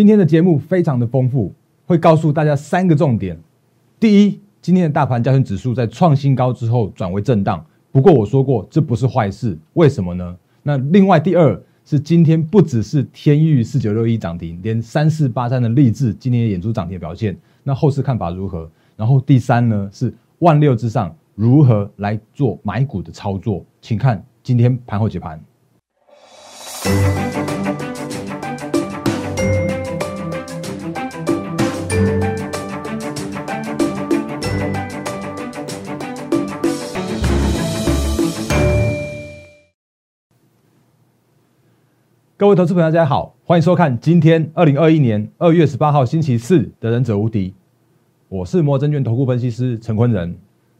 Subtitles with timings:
[0.00, 1.52] 今天的节目非常的丰富，
[1.84, 3.38] 会告诉大家三个重点。
[4.00, 7.62] 第一，今天的大盘加权指数在创新高之后转为震荡，
[7.92, 10.34] 不过我说过这不是坏事，为什么呢？
[10.62, 18.70] 那另外第二是今天不只是天域四九六一涨停，连三四八三的励志今天也演出涨停表现，那后市看法如何？
[18.96, 23.62] 然后第三呢是万六之上如何来做买股的操作？
[23.82, 25.38] 请看今天盘后解盘。
[42.40, 47.50] 各位投资朋友，大家好，欢迎收看今天二零二一年二月十八号星期四的《忍者无敌》，
[48.30, 50.34] 我是摩证券投顾分析师陈坤仁。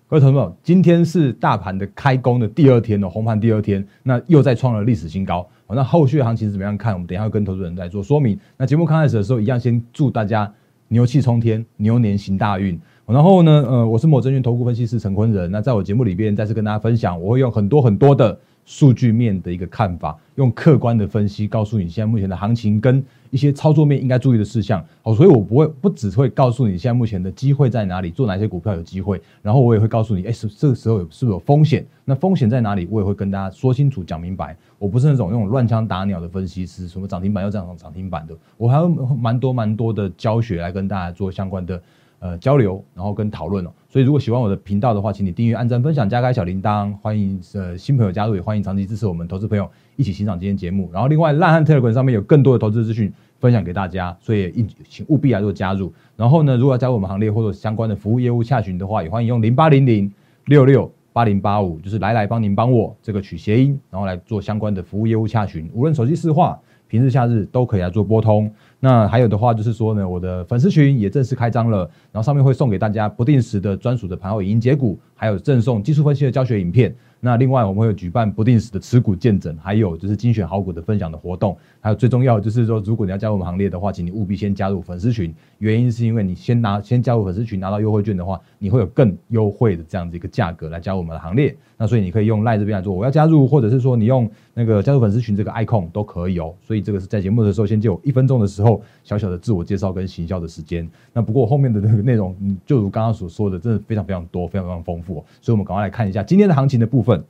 [0.09, 5.47] 各位投资朋友，今天是大盘的开工的第二天哦，红盘第二天，那又再创了历史新高。
[5.69, 6.95] 那后续行情怎么样看？
[6.95, 8.41] 我们等一下会跟投资人来做说明。
[8.57, 10.51] 那节目刚开始的时候，一样先祝大家
[10.89, 12.81] 牛气冲天，牛年行大运。
[13.05, 15.51] 然后呢，呃，我是摩证券投顾分析师陈坤仁。
[15.51, 18.41] 那在我节目里边再次跟大家分享，我会用很多很多的。
[18.71, 24.81] 数据面的一个看法，用客观的分析告诉你现在目前的行情跟一些操作面应该注意的事项。
[25.03, 31.85] 好，所以我不会不只会告诉你现在目前的机会在哪里，做哪些股票有机会，然后我也会告诉你，哎，是这个时候有是不是有风险？
[32.05, 32.87] 那风险在哪里？
[32.89, 34.57] 我也会跟大家说清楚、讲明白。
[34.79, 41.83] 我不是那种用乱枪打鸟的分析师，什么涨停板要这样涨停板的，我还有蛮多蛮多的教学来跟大家做相关的。
[42.21, 43.71] 呃，交流，然后跟讨论哦。
[43.89, 46.95] 所以如果喜欢我的频道的话，请你订阅、按赞、分享、加开小铃铛。
[47.01, 50.91] 欢迎呃新朋友加入，也欢迎长期支持我们投资朋友一起欣赏今天节目。
[50.93, 55.91] 然后另外，烂汉 Telegram 上面有更多的投资资讯分享给大家，所以一请务必来做加入。
[56.15, 60.13] 然后呢，如果要加入我们行列或者相关的服务业务洽询的话，也欢迎用零八零零
[60.45, 65.71] 六六八零八五，就是来来帮您帮我这个取谐音，然后来做相关的服务业务洽询。
[65.73, 68.53] 无论手机市话，平日夏日都可以来做拨通。
[68.83, 71.81] 那还有的话就是说呢，我的粉丝群也正式开张了，
[72.11, 76.95] 然后上面会送给大家不定时的专属的盘后影音解股，还有赠送技术分析的教学影片。
[77.23, 85.35] 那另外我们会有举办不定时的持股见证，还有就是精选好股的分享的活动，还有最重要就是说，如果你要加入我们行列的话，请你务必先加入粉丝群。
[85.59, 91.55] 原因是因为你先拿先加入粉丝群拿到优惠券的话，你会有更优惠的这样子一个价格来加入我们的行列。
[91.77, 94.31] 那所以你可以用赖这边来做，我要加入，或者是说你用
[94.61, 96.55] 那个加入粉丝群这个 icon 都可以哦。
[96.63, 100.87] 所以这个是在节目的时候先借我一分钟的时候小小的自我介绍跟行销的时间。
[101.15, 105.15] 那不过后面的那个内容，就如刚刚所说的，真的非常非常多，非常非常丰富。
[105.41, 107.25] 所以我们赶快来看一下今天的行情的部分。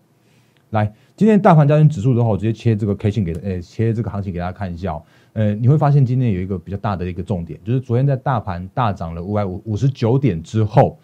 [0.70, 5.02] 来，今天大盘加权指数的话，我直接切这个 K 线给，呃，切这个行情给大家看一下哦。
[5.32, 10.98] 呃，你会发现今天有一个比较大的一个重点，就是昨天在大盘大涨了五百五五十九点之后，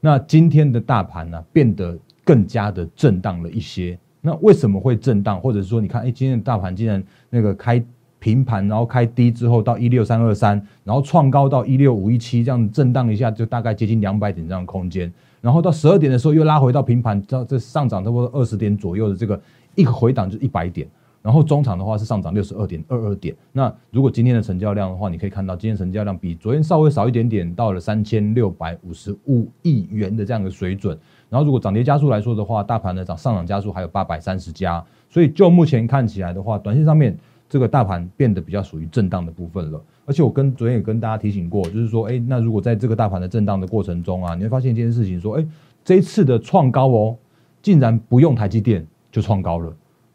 [0.00, 3.98] 那今天的大盘呢变得更加的震荡了一些。
[4.20, 5.40] 那为什么会震荡？
[5.40, 7.82] 或者是说，你看，哎，今天的大盘竟然那个开
[8.18, 15.12] 平盘，然后开低之后到一六三二三，然后创高到一六五一七，这样震荡一下，就大概接近两百点这样的空间。
[15.40, 19.40] 然后到十二点的时候又拉回到平盘，这这上涨差不多二十点左右的这个
[19.76, 20.88] 一个回档就一百点，
[21.22, 23.32] 然后中场的话是上涨六十二点二二点。
[23.52, 30.98] 那如果今天的成交量的话，你可以看到今天成交量比昨天稍微少一点点，到了三千六百五十五亿元的这样的水准。
[31.28, 37.16] 然后如果涨跌加速来说的话，大盘的涨上涨加速还有八百三十家，所以就目前看起来的话，短线上面
[37.48, 39.80] 这个大盘变得比较属于震荡的部分了。
[40.06, 45.46] 而且我跟昨天也跟大家提醒过，就是说，哎，那如果在这个大盘的震荡的过程中啊，你会发现一件事情，说，哎，
[45.84, 47.16] 这一次的创高哦，
[47.60, 49.70] 竟然不用台积电就创高了。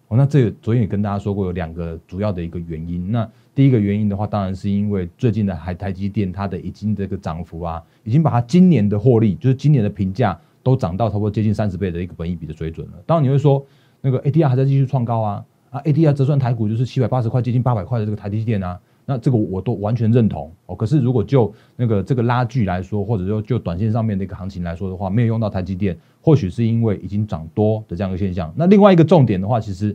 [0.07, 3.11] 哦，那这昨天也跟大家说过，有两个主要的一个原因。
[3.11, 12.93] 那第一个原因的话，当然是因为最近的台台积电它的已经这个涨幅啊，已经把它今年的获利，就是今年的评价都涨到差不多接近三十倍的一个本益比的水准了。
[13.05, 13.63] 当然你会说，
[14.01, 18.79] 那个 ADR 还在继续创高啊，啊，ADR 折算台股就是七百八十块，接近八百块的这个台积电啊。
[19.05, 20.73] 那这个我都完全认同哦。
[20.73, 28.53] 可是如果就那个这个拉锯来说，或者说就短线上面的一个行情来说的话，没有用到台积电，或许是因为已经涨多的这样一个现象。
[28.55, 29.91] 那另外一个重点的话，其实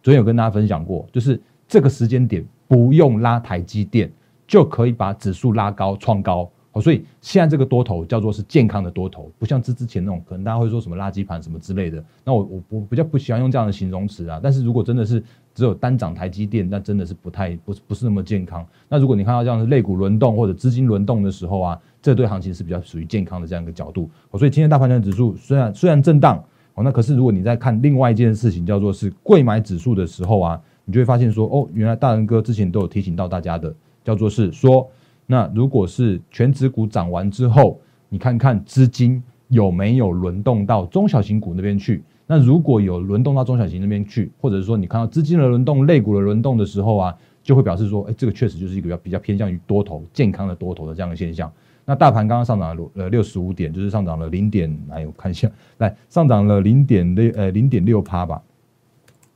[0.00, 4.08] 昨天有跟大家分享过，就是这个时间点不用拉台积电，
[4.46, 6.48] 就可以把指数拉高创高。
[6.74, 12.02] 好，所以现在这个多头叫做是健康的多头，不像之之前那种可能大家会说什么垃圾盘什么之类的。
[12.24, 14.40] 那我我我比较不喜欢用这样的形容词啊。
[14.42, 15.22] 但是如果真的是
[15.54, 18.66] 只有单涨台积电，那真的是不太不是不是那么健康。
[18.88, 24.08] 那如果你看到这样的类股轮动或者资金轮动的时候啊，这对行情是比较属于健康的这样一个角度。
[24.30, 26.42] 哦，所以今天大盘的指数虽然虽然震荡，
[26.72, 34.88] 哦，那可是如果你在看另外一件事情叫做是贵买指数的时候啊，你就会发现说，哦，原来大仁哥之前都有提醒到大家的，叫做是说。
[35.32, 37.80] 那如果是全指股涨完之后，
[38.10, 42.04] 你看看资金有没有轮动到中小型股那边去？
[42.26, 51.50] 那如果有轮动到中小型那边去，或者是说你看到资金的轮动、类股的轮动的时候啊，就会表示说，哎，这个确实就是一个比较比较偏向于多头、健康的多头的这样的现象。
[51.86, 58.42] 那大盘刚刚上涨了呃六十五点，就是上涨了零点，来我看一下，来上涨了零点六呃零点六趴吧。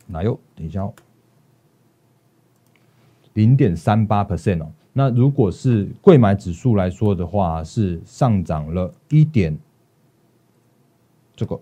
[0.07, 0.39] 哪有？
[0.55, 0.93] 等一下哦，
[3.33, 4.71] 零点三八 percent 哦。
[4.99, 9.55] 那如果是贵买指数来说的话，是上涨了一点，
[11.35, 11.61] 这个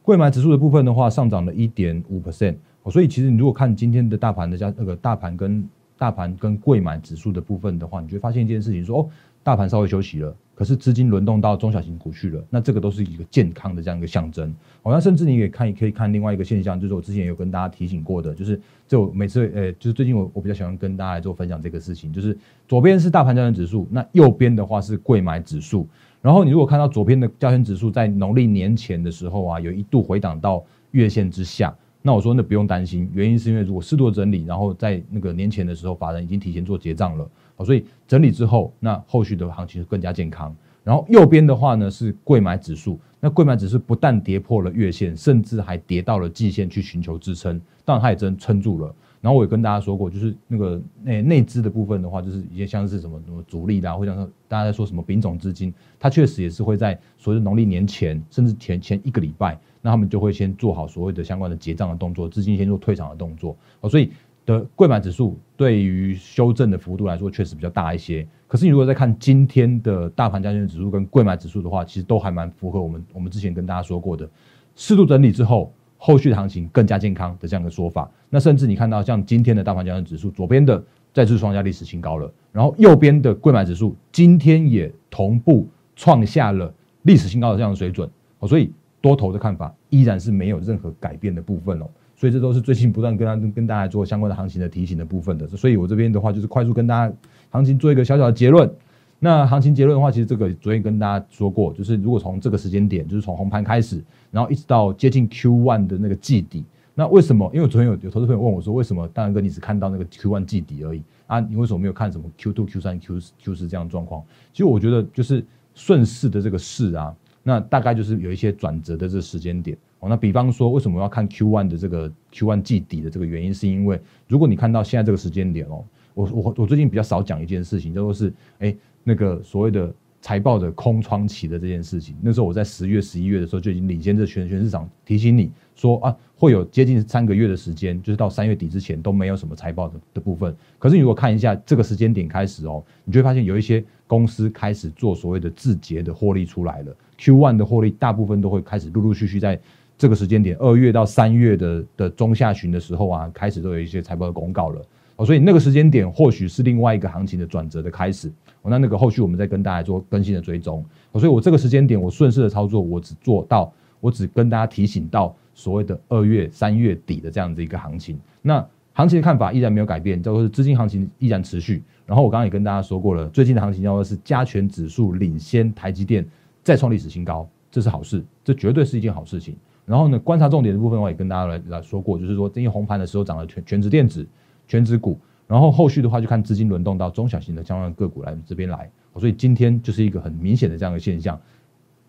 [0.00, 2.56] 贵买指数的部分的话，上涨了一点五 percent。
[2.90, 5.68] 所以其实你如果看今天的大盘的加那个大盘跟
[5.98, 9.08] 大盘跟贵买指数的部分的话，你就会发现一件事情，说哦，
[9.42, 14.54] 大盘稍微休息了，可是资金轮动到中小型股去了，那这个都是一个健康的这样一个象征。
[14.80, 22.38] 好，那甚至你也看，也可以看另外一个现象，就是我之前有跟大家提醒过的，就是就每次呃，就是最近我我比较喜欢跟大家来做分享这个事情，就是
[22.68, 25.84] 左边是大盘加权指数，那右边的话是贵买指数。
[26.20, 31.76] 然后你如果看到左边的加权指数在农历年前的时候啊，有一度回档到月线之下。
[32.04, 37.28] 那我说那不用担心，原因是因为如果适度整理，然后在那个年前的时候，法人已经提前做结账了，
[37.64, 40.54] 所以整理之后，那后续的行情是更加健康。
[40.84, 48.94] 然后右边的话呢是贵买指数，那贵买指数不但跌破了月线，甚至还跌到了季线去寻求支撑，当然它也真撑住了。
[49.20, 59.56] 然后我也跟大家说过，就是那个内内资的部分的话，就是一些像是什么什么主力啦，或者说大家在说什么品种资金，它确实也是会在所谓的农历年前，甚至前前一个礼拜。
[59.84, 63.88] 那他们就会先做好所谓的相关的结账的动作，资金先做退场的动作哦。
[63.88, 64.10] 所以
[64.44, 68.26] 的贵买指数对于修正的幅度来说确实比较大一些。
[68.48, 74.28] 可是你如果再看今天的大盘加权指数跟贵买指数的话，其实都还蛮符合我们我们之前跟大家说过的
[74.76, 78.10] 适度整理之后，后续行情更加健康的这样的说法。
[78.28, 80.82] 那甚至你看到像今天的大盘加权指数左边的
[81.14, 85.66] 再次创下历史新高了，然后右边的贵买指数今天也同步
[85.96, 86.72] 创下了
[87.02, 88.48] 历史新高的这样的水准哦。
[88.48, 91.86] 所以多头的看法依然是没有任何改变的部分哦，
[92.22, 95.44] 所以这都是最近不断跟大跟大家做相关的行情的提醒的部分的。
[95.48, 97.12] 所以我这边的话就是快速跟大家
[97.50, 98.72] 行情做一个小小的结论。
[99.18, 106.64] 那行情结论的话，其实这个昨天跟大家说过，就是如果从这个时间点，就是从红盘开始，然后一直到接近 Q one 的那个季底，
[106.94, 107.50] 那为什么？
[107.52, 111.40] 因为昨天有有投资朋友问我说，为什么大然哥你只看到那个 Q one 季底而已啊？
[111.40, 114.22] 你为什么没有看什么 Q two、Q 三、Q Q 四这样状况？
[114.52, 115.44] 其实我觉得就是
[115.74, 117.12] 顺势的这个势啊。
[117.42, 119.76] 那大概就是有一些转折的这个时间点
[120.08, 125.84] 那比方说，为什么要看 Q one 的这个 Q one 季底的这个原因，是因为如果你看到现在这个时间点哦，
[126.14, 129.92] 我我我最近比较少讲一件事情，叫做是哎那个所谓的。
[130.24, 140.56] 财报的空窗期的这件事情，那时候我在十月、十一月的时候就已经领先这全全市场，提醒你说啊，会有接近三个月的时间，就是到三月底之前都没有什么财报的的部分。
[140.78, 146.96] 可是你如果看一下这个时间点开始哦，你就会发现有一些公司开始做所谓的字节的获利出来了。
[147.18, 149.60] Q one 的获利大部分都会开始陆陆续续在
[150.02, 154.84] 这个时间点，二月到三月的的中下旬的时候啊，开始都有一些财报的公告了。
[155.14, 158.28] 哦，所以那个时间点或许是另外一个行情的转折的开始。
[158.62, 160.84] 哦，那那个后续我们再跟大家做更新的追踪。
[161.12, 168.18] 哦，所以我这个时间点我顺势的操作，我只做到，我只跟大家提醒到所谓的二月、三月底的这样子一个行情。
[168.42, 171.80] 那行情的看法依然没有改变，叫做是资金行情依然持续。
[172.06, 176.26] 然后我刚刚也跟大家说过了，最近的行情叫做是加权指数领先台积电
[176.64, 179.54] 再创历史新高，这是好事，这绝对是一件好事情。
[179.84, 184.26] 然后呢，观察重点的部分我也跟大家来来说过，就是说这些红盘的时候涨了全全职电子。
[184.68, 191.38] 全值股，然后后续的话就看资金轮动到中小型的相关个股来这边来，所以今天就是一个很明显的这样的现象，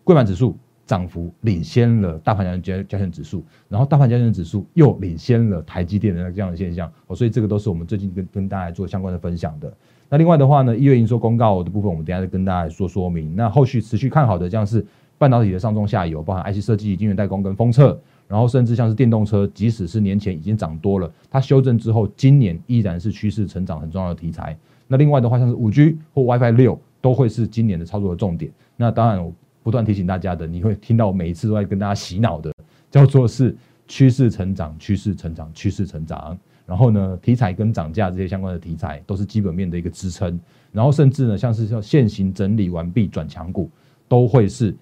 [0.02, 0.56] 贵板指数
[0.86, 9.70] 涨幅领先了大盘加加权指数，然后大盘加权指数又领先了台积电的这样的现象，所以这个都是我们最近跟跟大家做相关的分享的。
[10.08, 13.34] 那另外的话呢，一月营收公告的部分，我们等下再跟大家说说明。
[13.36, 14.86] 那后续持续看好的像是
[15.24, 17.98] 半导体的上中下游，包含 IC 设计、晶圆代工跟封测。
[18.28, 24.54] 然后甚至像是电动车，即使是年前已经涨多了，它修正之后，今年依然是趋势成长很重要的题材。
[24.86, 28.52] 那另外的话，像是五 G 或 WiFi 六，都会是今年的操作的重点。
[28.76, 32.52] 那当然，我不断提醒大家的，你会听到每一次都在跟大家洗脑的，
[32.90, 33.56] 叫做是
[33.88, 36.36] 趋势成长、趋势成长、趋势成长。
[36.66, 40.38] 然后呢，题材跟涨价这些相关的题材，都是基本面的一个支撑。
[40.72, 43.70] 然后甚至呢，像是像现行整理完毕转强股，
[44.08, 44.74] 都会是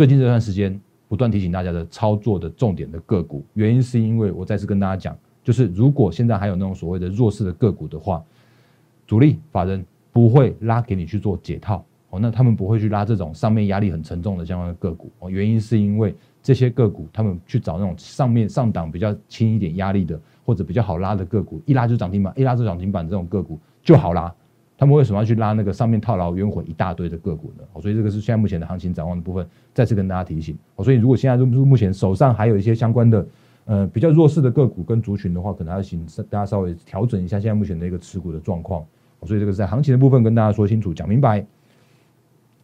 [0.00, 0.80] 最近这段时间。
[1.08, 5.14] 不断提醒大家的操作的重点的个股，原因是因为我再次跟大家讲，
[5.44, 8.24] 就是如果现在还有那种所谓的弱势的个股的话，
[9.06, 24.32] 主力法人不会拉给你去做解套哦，那他们不会去拉这种上面压力很沉重的相关的个股哦，原因是因为这些个股他们去找那种上面上档比较轻一点压力的或者比较好拉的个股，一拉就涨停板，一拉就涨停板这种个股就好拉。
[24.80, 27.64] 他们为什么要去拉那个上面套牢冤魂一大堆的个股呢？
[27.82, 30.56] 所以这个是现在目前的行情展望的部分，再次跟大家提醒。
[30.78, 33.26] 所以如果现在目目前手上还有一些相关的
[33.66, 38.82] 呃比较弱势的个股跟族群的话，可能要请大家稍微调整一下现在目前的一个持股的状况。
[39.26, 41.44] 所以这个是在行情的部分跟大家说清楚、讲明白。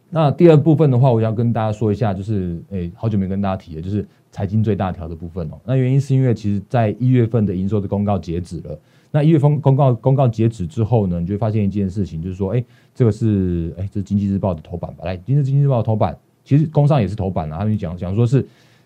[0.09, 5.59] 那第二部分的话，我要跟大家说一下，就是诶，好久没跟大家提了，就是财经最大条的部分哦。
[5.63, 8.79] 那原因是因为其实在一月份的营收的公告截止了。
[9.11, 15.05] 那一月份公告公告截止之后呢，你就会发现一件事情，就是说，哎，这个是哎，这是经济日报的头版吧？
[15.05, 17.59] 来，今天经济日报的头版，其实工商也是头版啊。
[17.59, 18.45] 他们讲讲说是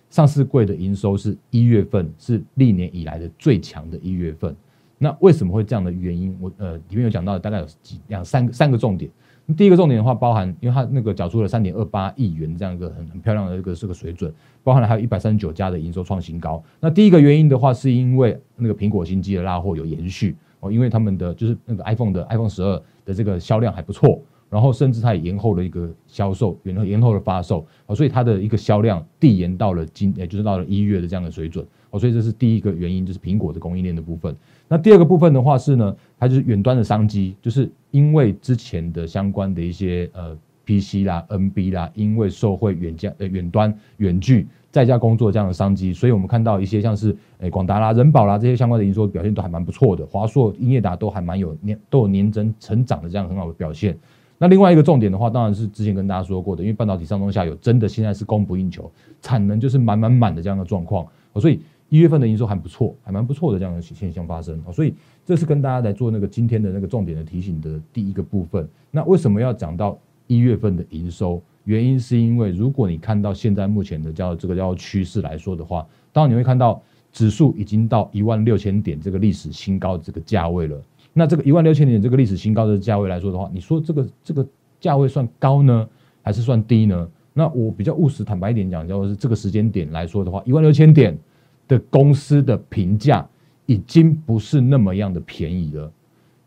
[0.10, 4.56] 上市柜的营收是一月份是历年以来的最强的一月份。
[4.98, 6.38] 那为什么会这样的原因？
[6.40, 9.10] 我呃里面有讲到大概有几两三个三个重点。
[9.58, 14.34] 第一个重点的话，包含因为它那个缴出了三点二八亿元这样一个很很漂亮的一个这个水准，
[14.64, 16.64] 包含了还有一百三十九家的营收创新高。
[16.80, 34.34] 那第一个原因的话，是因为那个苹果新机的拉货有延续哦，因为他们的就是那个 iPhone 的 iPhone 十二的这个销量还不错，然后甚至它也延后了一个销售，延后延后了发售哦，所以它的一个销量递延到了今，也就是到了一月的这样的水准哦，所以这是第一个原因，就是苹果的供应链的部分。
[34.72, 40.34] 那第二个部分的话是呢，它就是远端的商机，就是因为之前的相关的一些呃
[40.66, 53.98] PC 啦、NB 啦，因为受惠远家呃远端远距在家工作这样的商机，所以我们看到一些像是诶广达啦、人保啦这些相关的营收表现都还蛮不错的，华硕、英业达都还蛮有年都有年增成长的这样很好的表现。
[54.38, 58.90] 那另外一个重点的话，当然是之前跟大家说过的，因为半导体上中下游真的现在是供不应求，
[59.22, 61.60] 产能就是满满满的这样的状况，所以。
[61.92, 64.94] 一月份的营收还不错，还蛮不错的这样的现象发生啊，所以
[65.26, 68.66] 这是跟大家来做那个今天的那个重点的提醒的第一个部分。
[68.90, 71.42] 那为什么要讲到一月份的营收？
[71.66, 76.82] 原因是因为如果你看到现在目前的叫这个叫趋势来说的话，当然你会看到
[77.12, 80.82] 指数已经到一万六千点这个历史新高这个价位了。
[81.12, 84.48] 那这个一万六千点这个历史新高的价位来说的话，你说这个这个
[84.80, 85.86] 价位算高呢，
[86.22, 87.06] 还是算低呢？
[87.34, 91.18] 那我比较务实坦白一点讲，叫做是这个时间点来说的话，一万六千点。
[91.68, 93.28] 的公司的评价
[93.66, 95.92] 已经不是那么样的便宜了，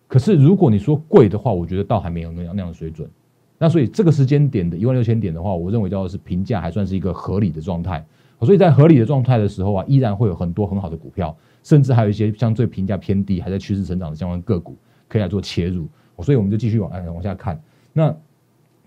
[0.07, 3.09] 可是如果你说贵的话，我觉得倒还没有那样那样的水准。
[3.57, 8.05] 那所以这个时间点的一万六千点的话，我认为叫做是评价还算是一个合理的状态。
[8.41, 14.77] 所以在合理的状态的时候啊，依然会有很多很好的股票，甚至还有一些相对评价偏低、还在趋势成长的相关个股
[15.09, 15.87] 可以来做切入。
[16.21, 17.59] 所以我们就继续往哎往下看。
[17.93, 18.15] 那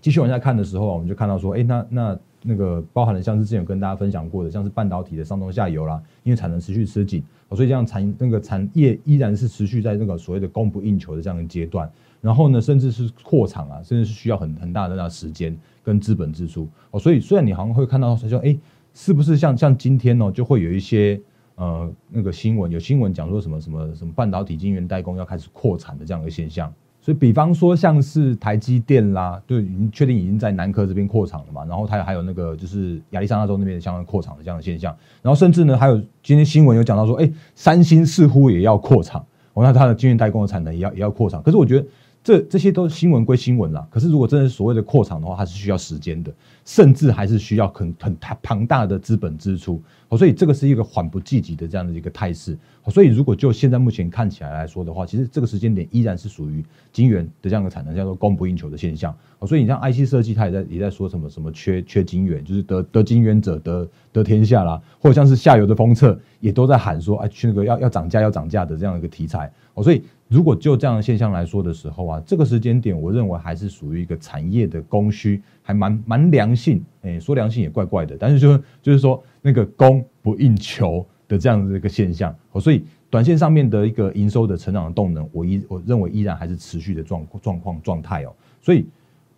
[0.00, 2.18] 继续往下看的时候，我们就看到说，哎，那那。
[2.42, 11.90] 那个包含了像是之前有跟大家分享过的，像是半导体的上中下游啦，因为产能持续吃紧，所以这样产那个产业依然是持续在那个所谓的供不应求的这样的阶段。
[12.20, 16.68] 然后呢，甚至是扩厂啊，甚至是需要很很大的那时间跟资本支出。
[16.90, 18.58] 哦，所以虽然你好像会看到说，哎，
[18.92, 21.20] 是不是像像今天呢，就会有一些
[21.54, 26.72] 呃那个新闻，有新闻讲说什么什么什么半导体晶圆代工要开始扩产的这样的现象。
[27.08, 31.64] 所以，比方说像是台积电啦，对，已经确定已经在南科这边扩厂了嘛。
[31.64, 34.94] 然后它还有那个就是亚利桑那州那边相关扩厂的这样的现象。
[35.22, 39.24] 然后甚至呢，还有今天新闻有讲到说，哎，三星似乎也要扩厂，
[39.54, 41.42] 我，那它的晶圆代工的产能也要也要扩厂。
[41.42, 41.86] 可是我觉得。
[42.28, 46.30] 这这些都是新闻归新闻啦，可是如果真的所谓的扩厂的话，它是需要时间的，
[46.62, 49.80] 甚至还是需要很很太庞大的资本支出，
[50.10, 52.54] 所以这个是一个缓不济急的这样的一个态势。
[52.88, 59.16] 所以如果就现在目前看起来来说的话，其实这个时间点依然是属于晶圆的这样的产能叫做供不应求的现象。
[59.46, 69.50] 所以你像 IC 设计，它也在也在说什么什么缺缺晶圆，就是得得晶圆者得得天下啦，或者像是下游的封测也都在喊说，哎，去那个要要涨价要涨价的这样一个题材。
[69.82, 70.02] 所以。
[70.28, 88.86] 如果就这样的现象来说的时候啊，这个时间点，我认为还是属于一个产业的供需还蛮蛮良性，哎，说良性也怪怪的，但是就就是说那个供不应求的这样的一个现象，所以短线上面的一个营收的成长的动能，我依我认为依然还是持续的状状况状态哦，所以，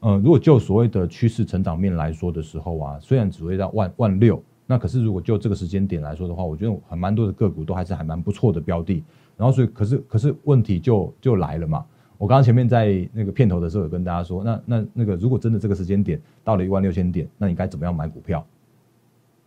[0.00, 9.02] 呃，如果就所谓的趋势成长面来说的时候啊，虽然只会到万万六，那可是如果就这个时间点来说的话，我觉得很蛮多的个股都还是还蛮不错的标的。
[9.36, 11.84] 然后所以，可是可是问题就就来了嘛。
[12.16, 18.46] 我刚刚前面在那个片头的时候有跟大家说，那那那个如果真的这个时间点到了一万六千点，那你该怎么样买股票？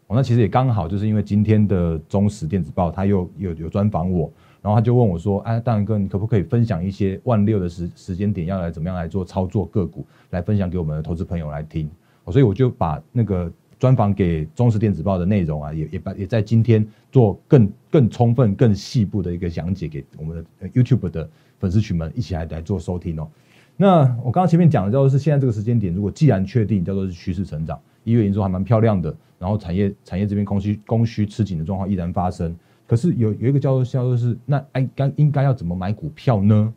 [0.07, 4.29] 哦，那其实也刚好就是因为今天的中实电子报他又有有专访我，
[4.61, 11.89] 然后他就问我说，哎，大然哥，你可不可以分享一些万六的时时间点要来怎么样来做操作个股，来分享给我们的投资朋友来听。
[12.27, 13.49] 所以我就把那个。
[13.83, 23.27] 专访给中时电子报的内容啊，也也把也在今天做更更充分、更细部的一个讲解给我们的 YouTube 的粉丝群们一起来来做收听哦。
[23.75, 32.55] 那我刚刚前面讲的叫做是现在这个时间点，如果既然确定叫做是趋势成长，一月营收还蛮漂亮的，然后产业产业这边供需供需吃紧的状况依然发生，
[32.87, 36.73] 可是有有一个叫做叫做是那哎该应该要怎么买股票呢？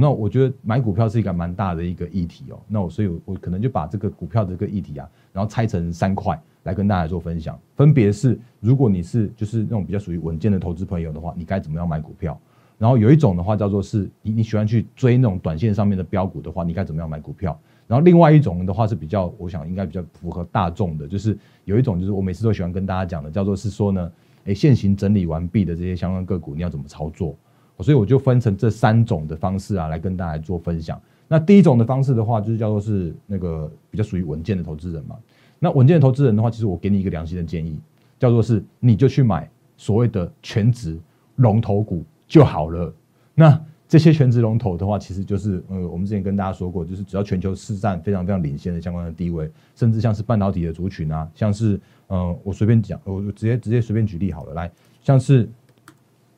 [0.00, 2.58] 那我觉得买股票是一个蛮大的一个议题哦。
[2.68, 6.40] 那我所以，我可能就把这个股票的这个议题啊，然后拆成三块。
[6.64, 7.58] 来跟大家做分享。
[7.74, 12.40] 分别是，如果你是就是那种比较属于稳健的投资朋友的话，你该怎么样买股票？
[12.78, 17.58] 然后有一种的话叫做是你你喜欢去追那种短线上面的标股的话，你该怎么样买股票？
[17.88, 24.12] 然后另外一种的话是比较，我想应该比较符合大众的，就是有一种就是我每次都喜欢跟大家讲的，叫做是说呢，
[24.44, 27.36] 诶，现行整理完毕的这些相关个股你要怎么操作？
[27.82, 31.00] 所以我就分成这三种的方式啊，来跟大家做分享。
[31.28, 35.16] 那第一种的方式的话，就是叫做是那个比较属于稳健的投资人嘛。
[35.58, 37.78] 那稳健的投资人的话，其实我给你一个良心的建议，
[38.18, 40.98] 叫做是你就去买所谓的全职
[41.36, 42.92] 龙头股就好了。
[43.34, 43.58] 那
[43.88, 54.70] 这些全职龙头的话，其实就是呃，我们之前跟大家说过，就是只要全球市占非常非常领先的相关的地位，甚至像是半导体的族群啊，像是呃，我随便讲，我直接直接随便举例好了，来，
[55.02, 55.48] 像是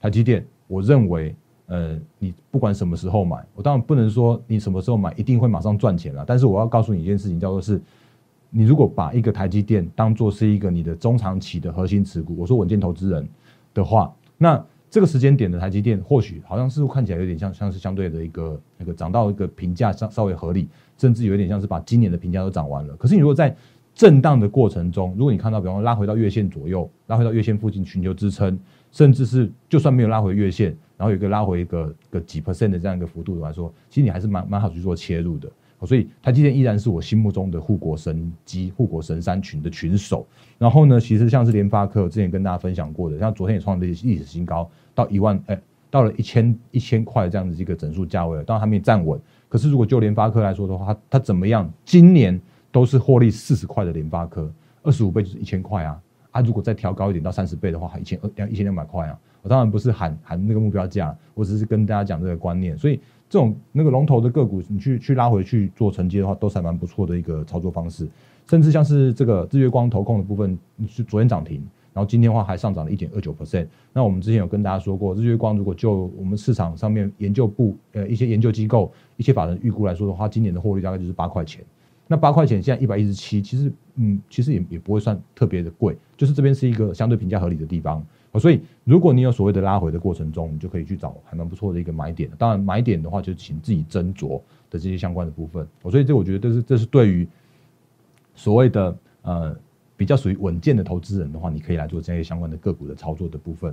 [0.01, 1.35] 台积电，我认为
[1.67, 7.81] 呃，你不管什么时候买，我当然不能说你什么时候买一定会马上赚钱了，但是我要告诉你一件事情，叫做是。
[8.57, 13.29] 你如果把一个台积电当做是一个你的中长期的核心持股，我说稳健投资人
[13.75, 22.95] 的话，那这个时间点的台积电或许好像是看起来有点像像是相对的一个那个涨到一个评价稍稍微合理，甚至有点像是把今年的评价都涨完了。
[22.95, 23.53] 可是你如果在
[23.93, 28.57] 震荡的过程中，如果你看到比方说拉回到月线左右，拉回到月线附近寻求支撑，
[28.95, 35.51] 甚至是就算没有拉回月线，然后有一个拉回一个个几 percent 的这样一个幅度来说，其实你还是蛮蛮好去做切入的。
[35.85, 40.25] 所以台积电依然是我心目中的护国神机、护国神山群的群首。
[40.57, 45.61] 然后呢，其实像是联发科之前跟大家分享过的，像昨天也创了历史新高，到一万，哎，
[45.91, 49.21] 到了一千一千块这样子一个整数价位了，当然还没站稳。
[49.49, 51.71] 可是如果就联发科来说的话，它它怎么样？
[51.85, 52.41] 今年
[52.73, 54.51] 都是获利四十块的联发科，
[54.83, 56.01] 二十五倍就是一千块啊！
[56.35, 59.19] 啊，如果再调高一点到三十倍的话，一千二两一千两百块啊！
[59.41, 63.01] 我当然不是喊喊那个目标价，我只是跟大家讲这个观念，所以。
[63.27, 68.07] 这种那个龙头的个股，你去去拉回去做承接的话，都是还蛮不错的一个操作方式。
[68.49, 71.57] 甚至像是这个日月光投控的部分，是昨天涨停，
[71.93, 73.67] 然后今天的话还上涨了一点二九 percent。
[73.93, 81.65] 那我们之前有跟大家说过，日月光如果就我们市场上面研究部呃一些研究机构一些法人预估来说的话，今年的获利大概就是八块钱。
[82.07, 88.05] 那八块钱现在一百一十七，其实嗯其实也也不会算特别的贵，就是这边是一个相对评价合理的地方。
[88.37, 92.29] 所以，如果你有所谓的拉回的过程中，你就可以去找还蛮不错的一个买点。
[92.37, 95.65] 当然，买点的话就请自己斟酌的这些相关的部分。
[95.85, 97.29] 所以，这我觉得这是这是对于
[98.35, 99.57] 所谓的呃
[99.97, 103.73] 比较属于稳健的投资人的话，你可以来做这些相关的个股的操作的部分。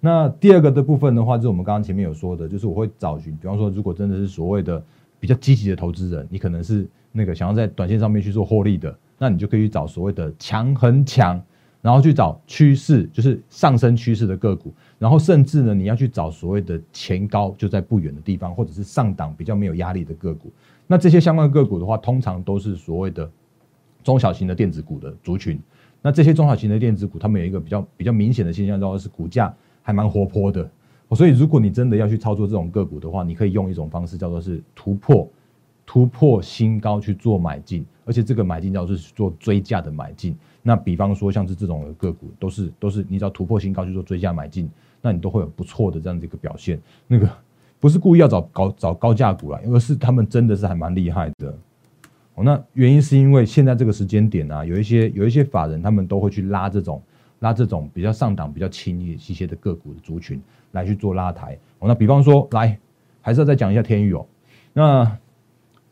[0.00, 4.82] 那第二个的部分的话，就是我们刚刚前面有说的，就是我会找寻，比方说，如果真的是所谓的
[5.20, 11.40] 比较积极的投资人，你可能是那个想要在短线上面去做获利的，那你就可以去找所谓的强很强。
[11.82, 20.52] 然后去找趋势，就是上升趋势的个股，然后甚至呢，你要去找所谓的前高就在不远的地方，或者是上档比较没有压力的个股。
[20.86, 23.26] 那这些相关个股的话，通常都是所谓的
[24.04, 25.58] 中小型的电子股的族群。
[26.02, 30.70] 那这些中小型的电子股，它们有一个比较比较明显的现象，就是股价还蛮活泼的。
[31.16, 35.28] 所以，如果你真的要去操作这种个股的话，你可以用一种方式，叫做是突破
[35.84, 40.36] 突破新高去做买进，而且这个买进叫做是做追价的买进。
[40.62, 44.70] 那比方说像是这种个股，都是都是你只要突破新高去做追加买进，
[45.02, 46.80] 那你都会有不错的这样的一个表现。
[47.08, 47.28] 那个
[47.80, 51.52] 不是故意要找高找高价股啦，而是他们真的是还蛮厉害的。
[52.36, 57.02] 哦，那原因是因为现在这个时间点啊，有一些有一些法人他们都会去拉这种
[57.40, 60.40] 拉这种比较上档、比较轻一些的个股的族群
[60.72, 61.58] 来去做拉抬。
[61.78, 62.78] 哦，那比方说来
[63.20, 64.26] 还是要再讲一下天宇哦，
[64.72, 65.18] 那。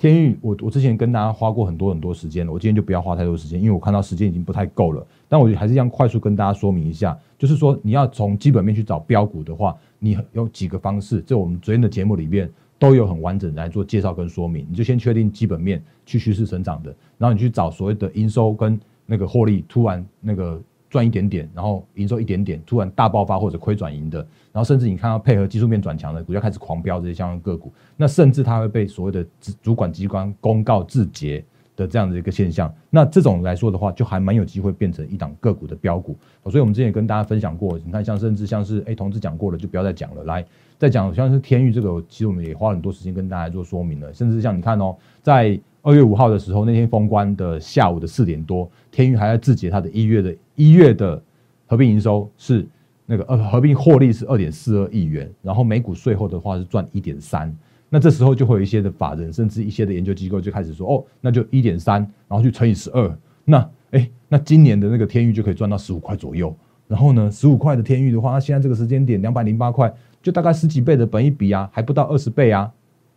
[0.01, 5.05] 天域，我我之前跟大家花过很多很多时间了，我今天就不要花太多时间，因为我看到时间已经不太够了。
[5.29, 14.64] 但我还是一样快速跟大家说明一下，就是说你要从基本面去找标股的话，你有几个方式，在我们昨天的节目里面都有很完整来做介绍跟说明。
[14.71, 20.62] 你就先确定基本面去趋势成长的，然后你去找所谓的营收跟那个获利突然那个。
[20.90, 24.18] 赚一点点，然后营收一点点，突然大爆发或者亏转盈的，
[24.53, 29.27] 然后甚至你看到配合技术面转强的股价开始狂飙，这些相关个股，那甚至它会被所谓的
[29.62, 31.44] 主管机关公告自结
[31.77, 36.16] 的这样的一个现象，那这种来说的话，就还蛮有机会变成一档个股的标股。
[36.44, 40.24] 所以我们之前也跟大家分享过，你看像甚至像是哎同志讲过了，就不要再讲了。
[40.24, 40.44] 来
[40.79, 45.61] 再讲像是天域这个，其实我们也花很多时间跟大家做说明了，甚至像你看哦，在。
[45.81, 51.23] 二月五号的时候，那天封关的下午的四点多，天域还在自结它的一月的一月的
[51.66, 52.66] 合并营收是
[53.07, 57.57] 那个呃合并获利是二点四二亿元，然后每股税后的话是赚一点三。
[57.88, 66.55] 那这时候就会有一些的法人，甚至一些的研究机构就开始说，哦，那就一点三，然后去乘以十二，那哎，那今年的那个天域就可以赚到十五块左右。
[66.87, 69.90] 然后呢，十五块的天域的话，那现在这个时间点两百零八块，
[70.21, 72.71] 就大概十几倍的本一比啊，还不到二十倍啊。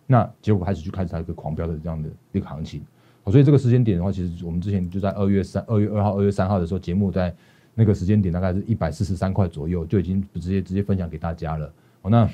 [0.08, 2.82] 那结果开始就开始它一个狂飙的这样的一个行情，
[3.26, 7.34] 所以这个时间点的话，其实我们之前就在二月三、二月二号、二月三号的时候，节目在
[7.76, 11.72] 那个时间点大概是一百四十三块左右，就已经直接直接分享给大家了。
[12.02, 12.28] 哦，那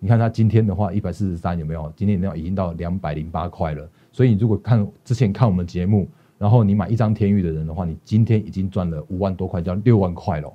[0.00, 1.92] 你看它今天的话，一百四十三有没有？
[1.96, 3.88] 今天已经到两百零八块了。
[4.12, 10.52] 所以你如果看之前看我们节目，然后你买一张天域的人的话，你今天已经赚了五万多块，叫六万块了。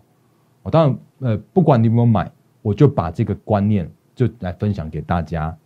[0.63, 0.99] 哦，当然，
[1.31, 2.29] 呃，不管你有没有买，
[2.61, 5.57] 我就把这个观念就来分享给大家。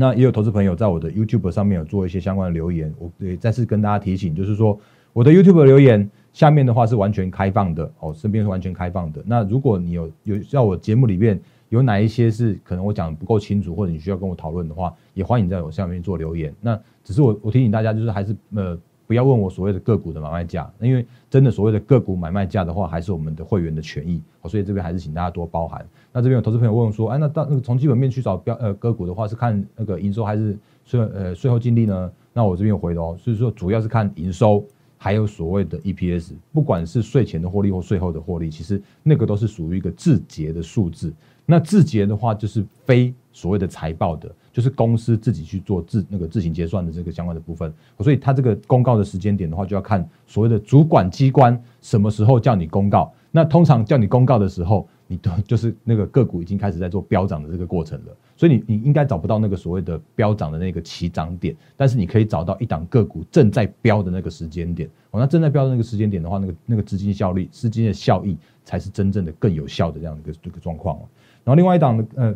[0.00, 4.80] 那也有投资朋友在我的 YouTube 上面有做一些相关的留言，我也再次跟大家提醒，就是说
[5.12, 9.22] 我的 YouTube 留言下面的话是完全开放的哦，身边是完全开放的。
[9.26, 16.50] 那如果你有有在我节目里面有哪一些是可能我讲的不够清楚，或者你需要跟我讨论的话，也欢迎在我下面做留言。
[16.62, 18.78] 那只是我我提醒大家，就是还是呃
[19.10, 25.84] 不要问我所谓的个股的买卖价，因为真的所谓的个股买卖价的话，还是我们的会员的权益，所以这边还是请大家多包涵。
[26.12, 32.12] 那这边有投资朋友问说，哎，那到那个从基本面去找标呃个股的话，是看那个营收还是税呃税后净利呢？
[32.32, 34.64] 那我这边有回的哦，所以说主要是看营收，
[34.96, 41.12] 还有所谓的 EPS，不管是税前的获利或税后的获利，其实那个都是属于一个字节的数字。
[41.46, 47.72] 那字节的话，就是非所谓的财报的，就是公司自己去做自那个自行结算的这个相关的部分。
[48.00, 53.12] 所以它这个公告的时间点的话，就要看所谓的主管机关什么时候叫你公告。
[53.30, 54.88] 那通常叫你公告的时候。
[55.12, 64.88] 你都就是那个个股已经开始在做飙涨的这个过程了，所以你你应该找不到那个所谓的飙涨的那个起涨点，但是你可以找到一档个股正在飙的那个时间点。
[65.10, 70.96] 哦，那正在飙的那个时间点的话，那个那个资金效率、资金的效益才是真正的更有效的这样一个这个状况。
[71.42, 72.32] 然后另外一档呃，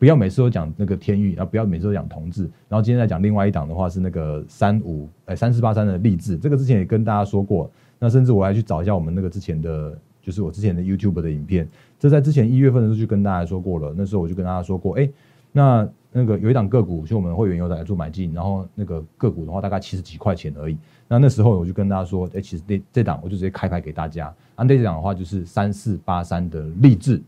[0.00, 9.96] 不要每次都讲那个天域，然后不要每次都讲同志，然后今天再讲另外一档的话是那个三五哎三四八三的励志，这个之前也跟大家说过，那甚至我还去找一下我们那个之前的。
[10.22, 11.66] 就是我之前的 YouTube 的影片，
[11.98, 13.94] 这在之前一月份的时候就跟大家说过了。
[13.96, 15.08] 那时候我就跟大家说过，哎，
[15.50, 20.76] 那那个有一档个股，就我们会员有在做买进，然后那个个股的话大概七十几块钱而已。
[21.08, 24.32] 那那时候我就跟大家说，哎，其实这这档我就直接开牌给大家。
[24.58, 27.20] 那这档的话就是三四八三的励志。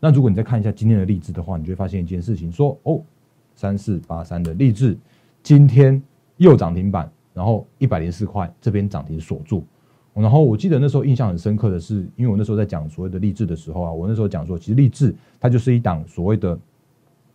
[0.00, 3.00] 那如果你再看一下今天的励志的话，你就会发现一件事情，说哦，
[3.54, 4.96] 三四八三的励志
[5.42, 6.02] 今天
[6.38, 9.64] 又涨停板，然后一百零四块这边涨停锁住。
[10.14, 16.58] 然后我记得那时候印象很深刻的是，因为我那时候在讲所谓的励志的时候啊，我那时候讲说，其实励志它就是一档所谓的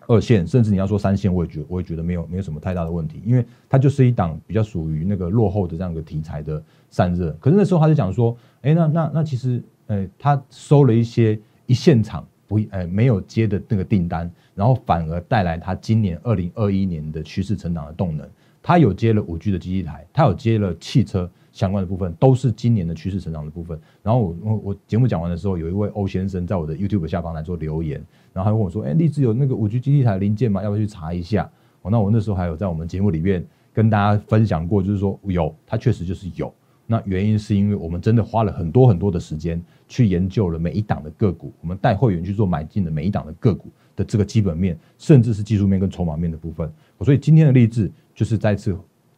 [0.08, 7.36] 二线，甚至你要说三线，我也觉我也觉得没有没有什么太大的问题，因为它就是一档比较属于那个落后的这样一个题材的散热。
[7.40, 18.28] 可是那时候他就讲说，哎，那那那其实，哎，他收了一些一线场不呃没有接的那个订单，然后反而带来他今年二零二一年的趋势成长的动能。
[18.62, 21.30] 他有接了五 G 的基地台，他有接了汽车。
[21.52, 23.80] 相关的部分都是今年的趋势成长的部分。
[24.04, 30.62] 然后我我我节目讲完的时候，有一位欧先生在我的 YouTube 下方来做留言，然后他问我说：“哎，荔枝有那个五 G 基地台零件吗？
[30.62, 31.50] 要不要去查一下？”
[31.82, 36.54] 哦，那我那时候还有在我们节目里面跟大家分享过，就是说有，它确实就是有。
[36.88, 46.72] 那原因是因为我们真的花了很多很多的时间去研究了每一档的个股，我们带会员去做买进的每一档的个股的这个基本面，甚至是技术面跟筹码面的部分。
[47.02, 48.78] 所以今天的励志就是再次。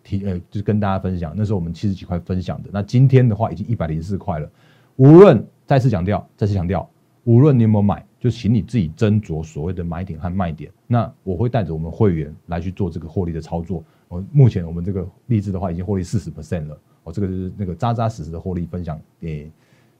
[0.09, 4.49] 提呃，就是跟大家分享，那时候我们七十几块分享的，那今天的话已经一百零四块了。
[4.95, 6.89] 无论再次强调，再次强调，
[7.25, 10.71] 无论你有没有买，就请你自己斟酌所谓的买点和卖点。
[10.87, 13.83] 那我会带着我们会员来去做这个获利的操作。
[14.07, 16.79] 我目前我们这个励志的话已经获利四十 percent 了。
[17.03, 19.51] 我这个就是那个扎扎实实的获利分享，给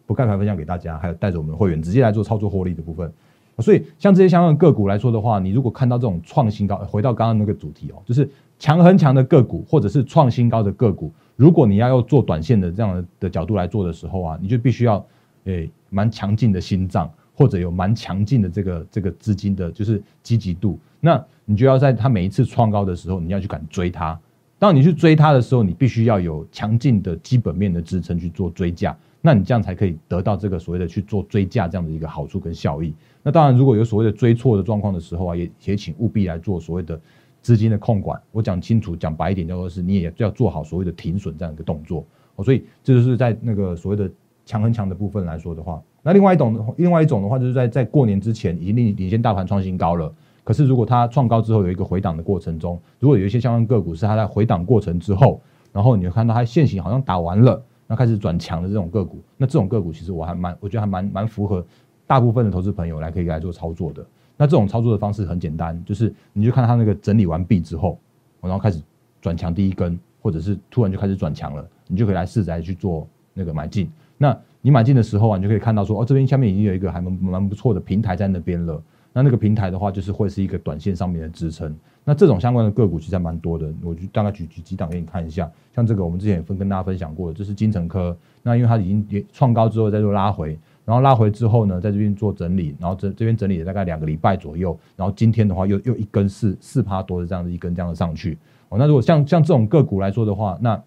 [0.08, 3.12] 不盖牌分享给大家，还有带着我们会员直接来做操作获利的部分。
[3.60, 8.28] 所以像这些相关个股来说的话，你如果看到这种创新高，回到刚刚那个主题哦，就是。
[8.60, 15.06] 强很强的个股，或者是创新高的个股，如果你要用做短线的这样的角度来做的时候啊，你就必须要
[15.44, 20.80] 诶蛮强劲的心脏，或者有蛮强劲的这个这个资金的，就是积极度。
[21.00, 24.20] 那你就要在它每一次创高的时候，你要去敢追它。
[24.58, 32.94] 当你去追它的时候，你必须要有强劲的基本面的支撑去做追价，那你这样才可以得到这个所谓的去做追价这样的一个好处跟效益。
[33.22, 36.98] 那当然，如果有所谓的追错的状况的时候啊，也也请务必来做所谓的。
[37.40, 42.04] 资金的控管，我讲清楚，讲白一点，叫做是，你也要做好所谓的停损这样一个动作。
[42.44, 44.10] 所以这就是在那个所谓的
[44.46, 50.14] 强很强的部分来说的话，那另外一种，另外一种的话，就是在在过年之前已经领领先大盘创新高了。
[50.44, 55.40] 可是如果它创高之后有一个回档的过程中，如果有一些相关个股是它在回档过程之后，
[55.72, 61.66] 然后你会看到它现行好像打完了，那开始转强的这种个股，那这种个股其实我还蛮，我觉得还蛮蛮符合
[62.06, 64.06] 大部分的投资朋友来可以来做操作的。
[64.36, 67.98] 那这种操作的方式很简单，就是你就看它那个整理完毕之后，
[68.42, 68.82] 然后开始
[69.22, 73.90] 转强第一根，或者是突然就开始转强了，你就可以来试着去做那个买进。
[74.18, 78.82] 那你买进的时候啊，你就可以看到说，哦，这边下面已经有一个还蛮蛮不错的平台在那边了。
[79.14, 81.76] 那那个平台的话，就是会是一个短线上面的支撑。
[82.10, 85.52] 那这种相关的个股其实还蛮多的，我就大概举举几档给你看一下。
[85.76, 98.38] 像这个我们之前也分跟大家分享过，这是金城科，那因为它已经也创高之后再做拉回，然后拉回之后呢，在这边做整理，然后这这边整理了大概两个礼拜左右，然后今天的话又又一根四四趴多的这样的一根这样的上去。
[98.70, 100.82] 哦，那如果像像这种个股来说的话，那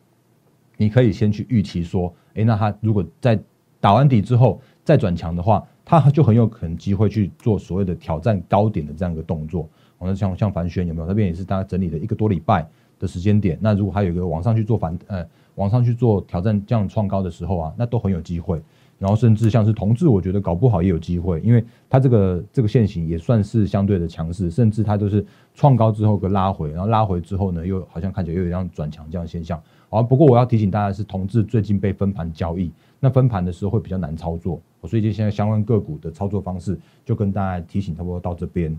[0.79, 3.39] 你可以先去预期说，诶，那它如果在
[3.79, 9.69] 打完底之后再转强的话，它就很有可能机会去做所谓的挑战高点的这样一个动作。
[10.01, 11.07] 我们像像凡轩有没有？
[11.07, 12.67] 那边也是大概整理了一个多礼拜
[12.99, 13.59] 的时间点。
[13.61, 15.25] 那如果还有一个往上去做反呃
[15.57, 18.61] 往上去做挑战这样创高的时候啊，那都很有机会。
[18.99, 29.63] 然后甚至像是同志，我觉得搞不好也有机会，因为它这个这个线型也算是相对的强势，甚至它都是创高之后个拉回，然后拉回之后呢，又好像看起来又有一样转强这样现象。
[29.89, 38.77] 好，不过我要提醒大家是同志最近被分盘交易，那分盘的时候会比较难操作，所以就现在相关个股的操作方式就跟大家提醒差不多到这边。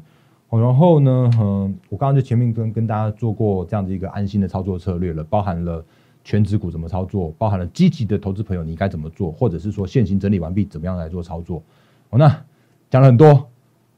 [0.59, 5.83] 然后呢，嗯，我刚刚就前面跟跟大家做过这样子一个安心的操作策略了，包含了
[6.23, 11.63] 全指股怎么操作，包含了积极的投资朋友你该怎么做，或者是说现行整理完毕怎么样来做操作。
[12.09, 12.43] 哦，那
[12.89, 13.47] 讲了很多，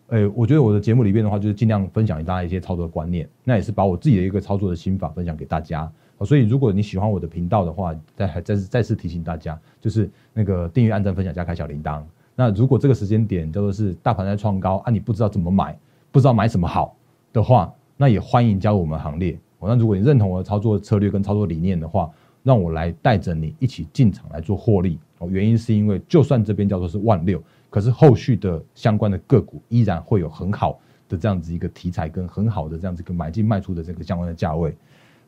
[0.10, 5.92] 哎，我觉得我的节目里面的话，就是尽量分享给大家一些操作观念，那也是把我自己的一个操作的心法分享给大家。
[6.24, 12.04] 所以如果你喜欢我的频道的话，再还再次再次提醒大家，就是那个订阅、按赞、分享加开小铃铛。
[12.36, 15.76] 那如果这个时间点叫做是大盘在创高啊，你不知道怎么买。
[16.14, 16.96] 不知道买什么好
[17.34, 19.36] 的话，那也欢迎加入我们行列。
[19.60, 22.08] 那如果你认同我的操作策略跟操作理念的话，
[22.44, 25.00] 让我来带着你一起进场来做获利。
[25.18, 34.78] 哦，原因是因为就算这边叫做是万六，可是后续的相关的个股依然会有很好的这样子一个题材跟很好的这样子一个买进卖出的这个相关的价位。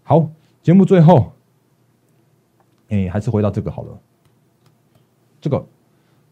[0.03, 0.29] 好，
[0.61, 1.31] 节目最后，
[2.89, 3.99] 哎，还是回到这个好了。
[5.41, 5.65] 这个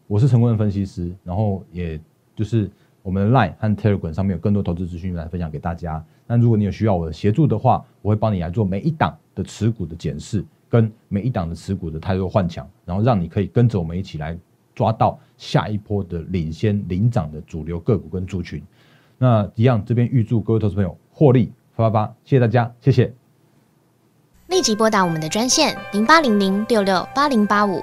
[0.06, 2.00] 我是成功的分析师，然后也
[2.36, 2.70] 就是。
[3.04, 6.02] 我们的 Line 和 Telegram 上面有更多投资资讯来分享给大家。
[6.26, 14.34] 那如果你有需要我的协助的话，我会帮你来做每一档的持股的检视，跟每一档的持股的太多换强，然后让你可以跟着我们一起来
[14.74, 18.62] 抓到下一波的领先领涨的主流个股跟族群。
[19.18, 22.14] 那一样，这边预祝各位投资朋友获利发发发！
[22.24, 23.12] 谢谢大家，谢谢。
[24.48, 27.82] 立即拨打我们的专线零八零零六六八零八五。